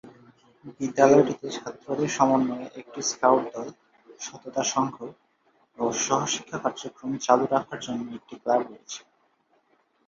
[0.79, 3.67] বিদ্যালয়টিতে ছাত্রদের সমন্বয়ে একটি স্কাউট দল,
[4.19, 4.95] সততা সংঘ
[5.77, 9.01] ও সহশিক্ষা কার্যক্রম চালু রাখার জন্য একটি ক্লাব রয়েছে।